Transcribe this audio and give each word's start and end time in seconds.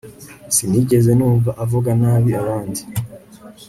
Sinigeze 0.55 1.11
numva 1.17 1.49
avuga 1.63 1.89
nabi 2.01 2.31
abandi 2.41 2.81